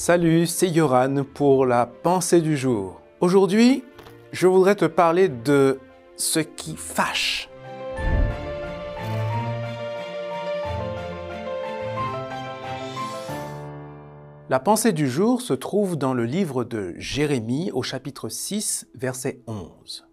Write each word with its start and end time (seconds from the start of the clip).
Salut, 0.00 0.46
c'est 0.46 0.68
Yoran 0.68 1.24
pour 1.24 1.66
la 1.66 1.84
pensée 1.84 2.40
du 2.40 2.56
jour. 2.56 3.00
Aujourd'hui, 3.20 3.82
je 4.30 4.46
voudrais 4.46 4.76
te 4.76 4.84
parler 4.84 5.28
de 5.28 5.80
ce 6.14 6.38
qui 6.38 6.76
fâche. 6.76 7.50
La 14.48 14.60
pensée 14.60 14.92
du 14.92 15.08
jour 15.10 15.42
se 15.42 15.52
trouve 15.52 15.96
dans 15.96 16.14
le 16.14 16.26
livre 16.26 16.62
de 16.62 16.94
Jérémie 16.96 17.72
au 17.72 17.82
chapitre 17.82 18.28
6, 18.28 18.86
verset 18.94 19.40
11. 19.48 20.06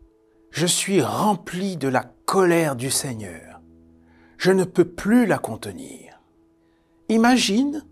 Je 0.49 0.65
suis 0.65 1.04
rempli 1.04 1.77
de 1.77 1.89
la 1.89 2.05
colère 2.25 2.75
du 2.75 2.89
Seigneur. 2.89 3.61
Je 4.39 4.52
ne 4.52 4.63
peux 4.63 4.89
plus 4.89 5.27
la 5.27 5.38
contenir. 5.38 6.20
Imagine 7.07 7.83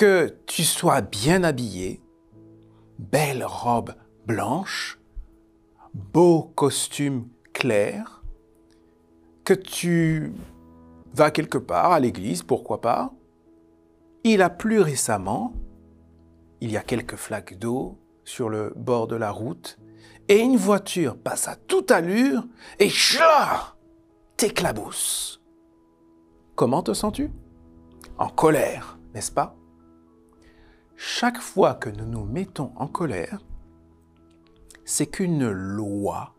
que 0.00 0.34
tu 0.46 0.64
sois 0.64 1.02
bien 1.02 1.44
habillé, 1.44 2.02
belle 2.98 3.44
robe 3.44 3.92
blanche, 4.24 4.98
beau 5.92 6.44
costume 6.54 7.28
clair, 7.52 8.22
que 9.44 9.52
tu 9.52 10.32
vas 11.12 11.30
quelque 11.30 11.58
part 11.58 11.92
à 11.92 12.00
l'église, 12.00 12.42
pourquoi 12.42 12.80
pas. 12.80 13.12
Il 14.24 14.40
a 14.40 14.48
plus 14.48 14.80
récemment, 14.80 15.52
il 16.62 16.70
y 16.72 16.78
a 16.78 16.82
quelques 16.82 17.16
flaques 17.16 17.58
d'eau 17.58 17.98
sur 18.24 18.48
le 18.48 18.72
bord 18.76 19.06
de 19.06 19.16
la 19.16 19.30
route, 19.30 19.78
et 20.28 20.38
une 20.38 20.56
voiture 20.56 21.18
passe 21.18 21.46
à 21.46 21.56
toute 21.56 21.90
allure 21.90 22.46
et 22.78 22.88
chla 22.88 23.76
t'éclabousse. 24.38 25.42
Comment 26.54 26.82
te 26.82 26.94
sens-tu? 26.94 27.30
En 28.16 28.30
colère, 28.30 28.98
n'est-ce 29.12 29.30
pas? 29.30 29.59
Chaque 31.02 31.40
fois 31.40 31.72
que 31.72 31.88
nous 31.88 32.04
nous 32.04 32.26
mettons 32.26 32.72
en 32.76 32.86
colère, 32.86 33.40
c'est 34.84 35.06
qu'une 35.06 35.48
loi, 35.50 36.34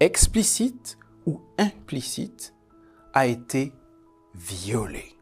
explicite 0.00 0.98
ou 1.24 1.40
implicite, 1.56 2.52
a 3.12 3.28
été 3.28 3.72
violée. 4.34 5.16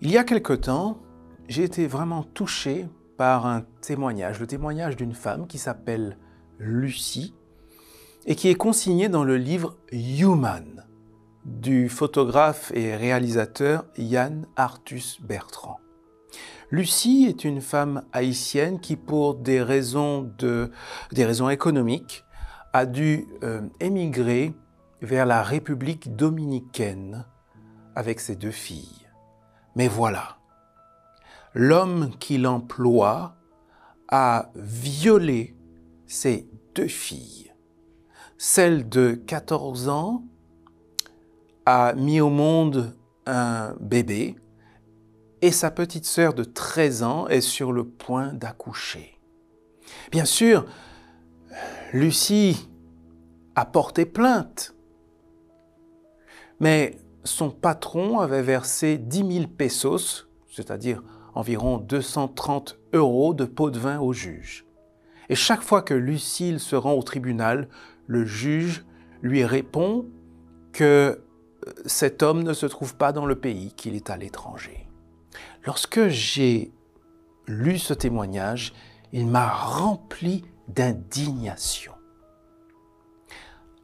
Il 0.00 0.10
y 0.10 0.18
a 0.18 0.24
quelque 0.24 0.52
temps, 0.52 0.98
j'ai 1.46 1.62
été 1.62 1.86
vraiment 1.86 2.24
touché 2.24 2.88
par 3.16 3.46
un 3.46 3.60
témoignage, 3.80 4.40
le 4.40 4.48
témoignage 4.48 4.96
d'une 4.96 5.14
femme 5.14 5.46
qui 5.46 5.58
s'appelle 5.58 6.18
Lucie 6.58 7.36
et 8.26 8.34
qui 8.34 8.48
est 8.48 8.56
consigné 8.56 9.08
dans 9.08 9.22
le 9.22 9.36
livre 9.36 9.76
Human 9.92 10.84
du 11.44 11.88
photographe 11.88 12.72
et 12.74 12.96
réalisateur 12.96 13.84
Yann 13.96 14.48
Arthus 14.56 15.20
Bertrand. 15.22 15.81
Lucie 16.72 17.26
est 17.28 17.44
une 17.44 17.60
femme 17.60 18.02
haïtienne 18.14 18.80
qui, 18.80 18.96
pour 18.96 19.34
des 19.34 19.60
raisons, 19.62 20.30
économiques, 21.50 22.24
a 22.72 22.86
dû 22.86 23.28
euh, 23.42 23.60
émigrer 23.78 24.54
vers 25.02 25.26
la 25.26 25.42
République 25.42 26.16
dominicaine 26.16 27.26
avec 27.94 28.20
ses 28.20 28.36
deux 28.36 28.50
filles. 28.50 29.06
Mais 29.76 29.86
voilà, 29.86 30.38
l'homme 31.52 32.10
qui 32.18 32.38
l'emploie 32.38 33.36
a 34.08 34.50
violé 34.54 35.54
ses 36.06 36.48
deux 36.74 36.88
filles. 36.88 37.52
Celle 38.38 38.88
de 38.88 39.12
14 39.12 39.90
ans 39.90 40.24
a 41.66 41.92
mis 41.92 42.22
au 42.22 42.30
monde 42.30 42.96
un 43.26 43.74
bébé 43.78 44.36
et 45.42 45.50
sa 45.50 45.72
petite 45.72 46.06
sœur 46.06 46.34
de 46.34 46.44
13 46.44 47.02
ans 47.02 47.26
est 47.26 47.40
sur 47.40 47.72
le 47.72 47.84
point 47.84 48.32
d'accoucher. 48.32 49.18
Bien 50.12 50.24
sûr, 50.24 50.64
Lucie 51.92 52.68
a 53.56 53.66
porté 53.66 54.06
plainte, 54.06 54.74
mais 56.60 56.96
son 57.24 57.50
patron 57.50 58.20
avait 58.20 58.42
versé 58.42 58.98
10 58.98 59.32
000 59.32 59.46
pesos, 59.48 60.28
c'est-à-dire 60.48 61.02
environ 61.34 61.78
230 61.78 62.78
euros 62.92 63.34
de 63.34 63.44
pot 63.44 63.70
de 63.70 63.78
vin 63.78 63.98
au 63.98 64.12
juge. 64.12 64.64
Et 65.28 65.34
chaque 65.34 65.62
fois 65.62 65.82
que 65.82 65.94
Lucille 65.94 66.60
se 66.60 66.76
rend 66.76 66.92
au 66.92 67.02
tribunal, 67.02 67.68
le 68.06 68.24
juge 68.24 68.84
lui 69.22 69.44
répond 69.44 70.06
que 70.72 71.20
cet 71.86 72.22
homme 72.22 72.42
ne 72.42 72.52
se 72.52 72.66
trouve 72.66 72.96
pas 72.96 73.12
dans 73.12 73.26
le 73.26 73.36
pays, 73.36 73.72
qu'il 73.72 73.94
est 73.94 74.10
à 74.10 74.16
l'étranger. 74.16 74.88
Lorsque 75.64 76.08
j'ai 76.08 76.72
lu 77.46 77.78
ce 77.78 77.94
témoignage, 77.94 78.72
il 79.12 79.26
m'a 79.26 79.48
rempli 79.48 80.44
d'indignation. 80.68 81.92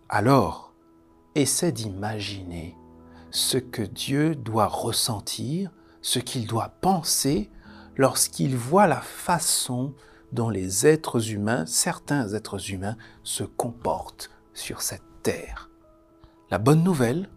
Alors, 0.08 0.72
essaie 1.34 1.72
d'imaginer 1.72 2.76
ce 3.30 3.58
que 3.58 3.82
Dieu 3.82 4.34
doit 4.34 4.66
ressentir, 4.66 5.70
ce 6.00 6.18
qu'il 6.18 6.46
doit 6.46 6.70
penser 6.80 7.50
lorsqu'il 7.96 8.56
voit 8.56 8.86
la 8.86 9.00
façon 9.00 9.94
dont 10.32 10.50
les 10.50 10.86
êtres 10.86 11.30
humains, 11.32 11.66
certains 11.66 12.32
êtres 12.32 12.70
humains, 12.70 12.96
se 13.22 13.44
comportent 13.44 14.30
sur 14.54 14.82
cette 14.82 15.02
terre. 15.22 15.70
La 16.50 16.58
bonne 16.58 16.82
nouvelle, 16.82 17.28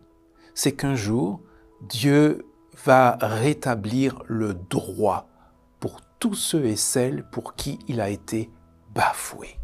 c'est 0.53 0.73
qu'un 0.73 0.95
jour, 0.95 1.41
Dieu 1.81 2.45
va 2.83 3.17
rétablir 3.21 4.23
le 4.27 4.53
droit 4.53 5.27
pour 5.79 6.01
tous 6.19 6.35
ceux 6.35 6.65
et 6.65 6.75
celles 6.75 7.23
pour 7.29 7.55
qui 7.55 7.79
il 7.87 8.01
a 8.01 8.09
été 8.09 8.49
bafoué. 8.93 9.57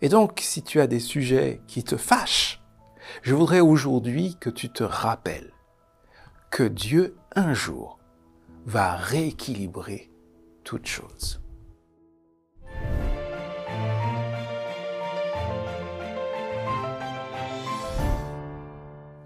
Et 0.00 0.08
donc, 0.08 0.40
si 0.42 0.62
tu 0.62 0.80
as 0.80 0.86
des 0.86 1.00
sujets 1.00 1.60
qui 1.66 1.82
te 1.82 1.96
fâchent, 1.96 2.62
je 3.22 3.34
voudrais 3.34 3.60
aujourd'hui 3.60 4.36
que 4.40 4.50
tu 4.50 4.70
te 4.70 4.84
rappelles 4.84 5.52
que 6.50 6.62
Dieu, 6.62 7.16
un 7.34 7.52
jour, 7.52 7.98
va 8.64 8.96
rééquilibrer 8.96 10.10
toutes 10.64 10.86
choses. 10.86 11.40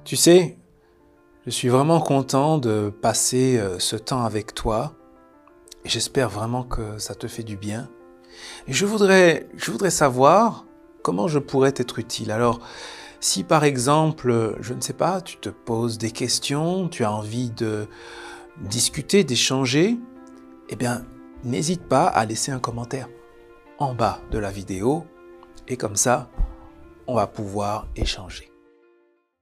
Tu 0.04 0.16
sais, 0.16 0.58
je 1.44 1.50
suis 1.50 1.68
vraiment 1.68 2.00
content 2.00 2.58
de 2.58 2.92
passer 3.02 3.58
euh, 3.58 3.78
ce 3.78 3.96
temps 3.96 4.24
avec 4.24 4.54
toi. 4.54 4.94
J'espère 5.84 6.28
vraiment 6.28 6.62
que 6.62 6.98
ça 6.98 7.14
te 7.14 7.26
fait 7.26 7.42
du 7.42 7.56
bien. 7.56 7.88
Je 8.68 8.86
voudrais, 8.86 9.48
je 9.56 9.70
voudrais 9.72 9.90
savoir 9.90 10.64
comment 11.02 11.26
je 11.26 11.40
pourrais 11.40 11.72
t'être 11.72 11.98
utile. 11.98 12.30
Alors, 12.30 12.60
si 13.20 13.42
par 13.42 13.64
exemple, 13.64 14.56
je 14.60 14.72
ne 14.72 14.80
sais 14.80 14.92
pas, 14.92 15.20
tu 15.20 15.36
te 15.36 15.48
poses 15.48 15.98
des 15.98 16.12
questions, 16.12 16.88
tu 16.88 17.04
as 17.04 17.12
envie 17.12 17.50
de 17.50 17.88
discuter, 18.60 19.24
d'échanger, 19.24 19.98
eh 20.68 20.76
bien, 20.76 21.04
n'hésite 21.42 21.82
pas 21.82 22.06
à 22.06 22.24
laisser 22.24 22.52
un 22.52 22.60
commentaire 22.60 23.08
en 23.78 23.94
bas 23.94 24.20
de 24.30 24.38
la 24.38 24.50
vidéo 24.50 25.04
et 25.66 25.76
comme 25.76 25.96
ça, 25.96 26.30
on 27.08 27.14
va 27.14 27.26
pouvoir 27.26 27.88
échanger. 27.96 28.51